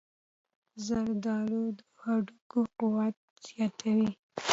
زردآلو 0.85 1.63
د 1.77 1.79
هډوکو 2.01 2.59
قوت 2.79 3.15
زیاتوي. 3.47 4.09